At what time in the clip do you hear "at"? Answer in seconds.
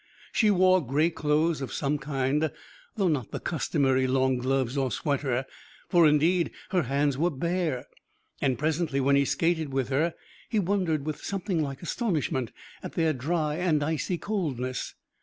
12.81-12.93